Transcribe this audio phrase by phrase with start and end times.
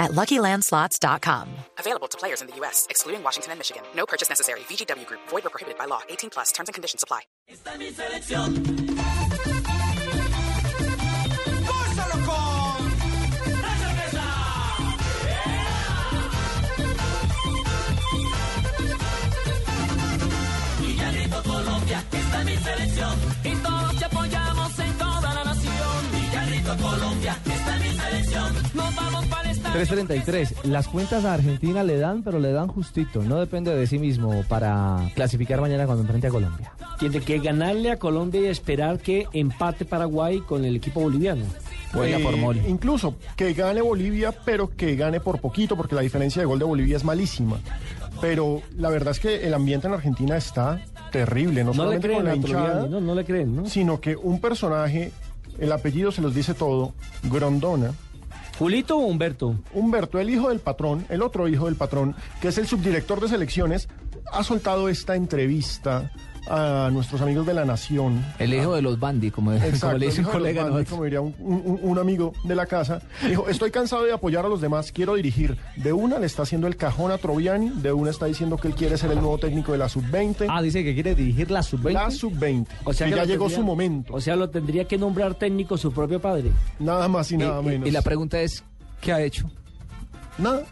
[0.00, 1.48] at LuckyLandSlots.com.
[1.78, 3.82] Available to players in the U.S., excluding Washington and Michigan.
[3.94, 4.60] No purchase necessary.
[4.60, 5.20] VGW Group.
[5.28, 6.00] Void or prohibited by law.
[6.08, 6.50] 18 plus.
[6.52, 7.20] Terms and conditions apply.
[7.46, 8.54] Esta es mi selección.
[11.66, 12.90] Gózalo con
[13.62, 14.24] la cerveza.
[20.80, 23.18] Villarrito, Colombia, esta es mi selección.
[23.44, 23.89] Y todos
[29.72, 30.66] 333.
[30.66, 33.22] Las cuentas a Argentina le dan, pero le dan justito.
[33.22, 36.72] No depende de sí mismo para clasificar mañana cuando enfrente a Colombia.
[36.98, 41.44] Tiene que ganarle a Colombia y esperar que empate Paraguay con el equipo boliviano.
[41.92, 42.62] Buena por Mole.
[42.68, 46.64] Incluso que gane Bolivia, pero que gane por poquito, porque la diferencia de gol de
[46.64, 47.58] Bolivia es malísima.
[48.20, 52.08] Pero la verdad es que el ambiente en Argentina está terrible, no, No le solamente
[52.08, 53.66] creen con la hinchada, no, no le creen, ¿no?
[53.66, 55.10] sino que un personaje,
[55.58, 56.92] el apellido se los dice todo,
[57.24, 57.92] Grondona,
[58.60, 59.56] ¿Julito o Humberto?
[59.72, 63.28] Humberto, el hijo del patrón, el otro hijo del patrón, que es el subdirector de
[63.28, 63.88] selecciones,
[64.30, 66.12] ha soltado esta entrevista
[66.48, 68.24] a nuestros amigos de la Nación.
[68.38, 70.64] El hijo de los Bandi, como, como le dice un hijo de los colega.
[70.64, 73.00] Bandi, como diría un, un- un amigo de la casa.
[73.26, 75.56] Dijo, estoy cansado de apoyar a los demás, quiero dirigir.
[75.76, 78.74] De una le está haciendo el cajón a Troviani, de una está diciendo que él
[78.74, 80.46] quiere ser el nuevo técnico de la sub-20.
[80.48, 81.92] Ah, dice que quiere dirigir la sub-20.
[81.92, 82.66] la sub-20.
[82.84, 84.14] O sea que que ya llegó tendría- su momento.
[84.14, 86.50] O sea, lo tendría que nombrar técnico su propio padre.
[86.78, 87.88] nada más y nada Y- y- menos.
[87.88, 88.64] Y la pregunta es,
[89.00, 89.50] ¿qué ha hecho?
[90.38, 90.62] Nada.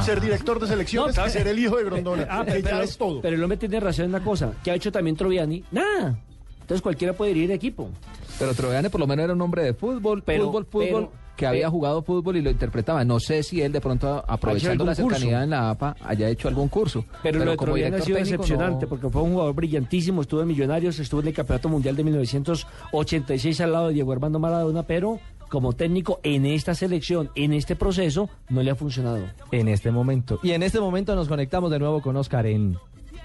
[0.00, 2.26] Ser director de selecciones No, y ser el hijo de Grondona.
[2.30, 3.20] Ah, que ya es todo.
[3.20, 4.52] Pero el hombre tiene razón en una cosa.
[4.64, 5.62] ¿Qué ha hecho también Troviani?
[5.70, 6.18] Nada.
[6.62, 7.90] Entonces cualquiera puede dirigir equipo.
[8.38, 11.46] Pero Troviani por lo menos era un hombre de fútbol, Pero- fútbol, fútbol, pero- que
[11.46, 13.04] había pero- jugado fútbol y lo interpretaba.
[13.04, 15.42] No sé si él de pronto, aprovechando la cercanía curso.
[15.42, 17.04] en la APA, haya hecho algún curso.
[17.22, 20.22] Pero, lo de como Troviani ha sido técnico, decepcionante no- porque fue un jugador brillantísimo,
[20.22, 24.38] estuvo en Millonarios, estuvo en el Campeonato Mundial de 1986 al lado de Diego Armando
[24.38, 25.18] Maradona, pero
[25.52, 29.18] como técnico en esta selección, en este proceso, no le ha funcionado.
[29.50, 30.40] en este momento.
[30.42, 32.78] Y en este momento nos conectamos de nuevo con Oscar en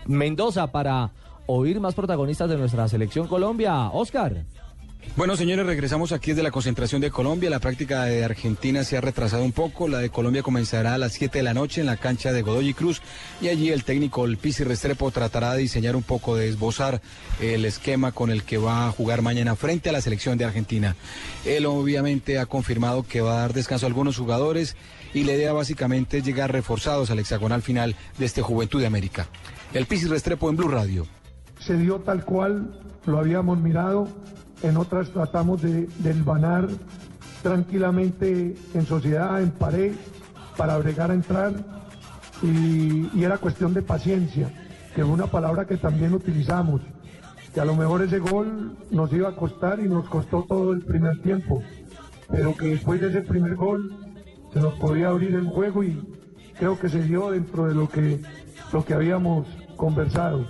[0.07, 1.11] Mendoza para
[1.45, 3.91] oír más protagonistas de nuestra selección Colombia.
[3.93, 4.43] Oscar.
[5.15, 7.49] Bueno, señores, regresamos aquí desde la concentración de Colombia.
[7.49, 9.87] La práctica de Argentina se ha retrasado un poco.
[9.87, 12.75] La de Colombia comenzará a las 7 de la noche en la cancha de Godoy
[12.75, 13.01] Cruz.
[13.41, 17.01] Y allí el técnico, el Pizzi Restrepo, tratará de diseñar un poco, de esbozar
[17.41, 20.95] el esquema con el que va a jugar mañana frente a la selección de Argentina.
[21.45, 24.75] Él obviamente ha confirmado que va a dar descanso a algunos jugadores
[25.15, 29.27] y la idea básicamente es llegar reforzados al hexagonal final de este Juventud de América.
[29.73, 31.07] El Pizzi Restrepo en Blue Radio.
[31.59, 34.07] se dio tal cual lo habíamos mirado,
[34.63, 36.67] en otras tratamos de, hilvanar
[37.41, 39.93] tranquilamente en sociedad, en pared,
[40.55, 41.53] para bregar a entrar,
[42.41, 44.51] y, era cuestión de paciencia,
[44.95, 46.81] que fue una palabra que también utilizamos,
[47.53, 50.81] que a lo mejor ese gol nos iba a costar y nos costó todo el
[50.83, 51.61] primer tiempo,
[52.29, 53.95] pero que después de ese primer gol
[54.53, 56.01] se nos podía abrir el juego y
[56.57, 58.21] creo que se dio dentro de lo que,
[58.73, 60.45] lo que habíamos conversado.